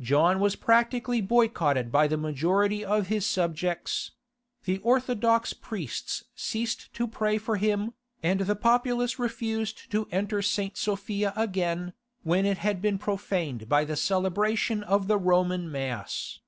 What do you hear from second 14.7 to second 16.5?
of the Roman Mass.